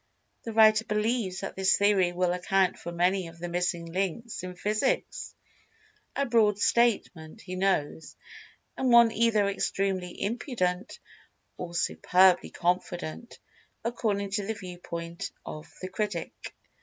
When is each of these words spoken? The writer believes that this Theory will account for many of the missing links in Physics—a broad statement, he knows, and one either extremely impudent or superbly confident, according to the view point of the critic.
The 0.45 0.53
writer 0.53 0.83
believes 0.83 1.41
that 1.41 1.55
this 1.55 1.77
Theory 1.77 2.11
will 2.11 2.33
account 2.33 2.79
for 2.79 2.91
many 2.91 3.27
of 3.27 3.37
the 3.37 3.47
missing 3.47 3.85
links 3.85 4.41
in 4.41 4.55
Physics—a 4.55 6.25
broad 6.25 6.57
statement, 6.57 7.41
he 7.41 7.55
knows, 7.55 8.15
and 8.75 8.89
one 8.91 9.11
either 9.11 9.47
extremely 9.47 10.19
impudent 10.23 10.97
or 11.55 11.75
superbly 11.75 12.49
confident, 12.49 13.37
according 13.83 14.31
to 14.31 14.47
the 14.47 14.55
view 14.55 14.79
point 14.79 15.29
of 15.45 15.71
the 15.83 15.87
critic. 15.87 16.33